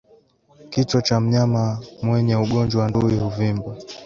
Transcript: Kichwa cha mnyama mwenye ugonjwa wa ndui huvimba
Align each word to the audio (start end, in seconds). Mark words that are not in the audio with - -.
Kichwa 0.69 1.01
cha 1.01 1.19
mnyama 1.19 1.79
mwenye 2.01 2.35
ugonjwa 2.35 2.81
wa 2.81 2.89
ndui 2.89 3.17
huvimba 3.19 3.75